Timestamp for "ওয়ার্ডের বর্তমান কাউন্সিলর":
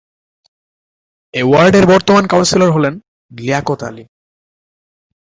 1.43-2.69